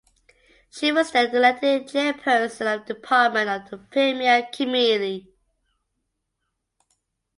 She 0.71 0.91
was 0.91 1.11
then 1.11 1.29
elected 1.35 1.83
chairperson 1.87 2.75
of 2.75 2.87
the 2.87 2.95
department 2.95 3.47
of 3.49 3.69
the 3.69 3.77
premier 3.77 4.49
committee. 4.51 5.27